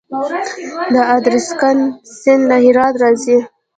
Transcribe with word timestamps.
د 0.93 0.95
ادرسکن 1.15 1.77
سیند 2.21 2.43
له 2.49 2.57
هرات 2.65 2.93
راځي 3.03 3.37